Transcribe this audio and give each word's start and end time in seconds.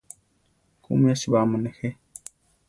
¿Kúmi 0.83 1.07
asibáma 1.13 1.57
nejé? 1.63 1.89